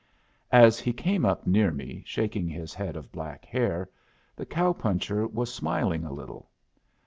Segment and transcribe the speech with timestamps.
[0.55, 3.87] As he came up near me, shaking his head of black hair,
[4.35, 6.49] the cowpuncher was smiling a little.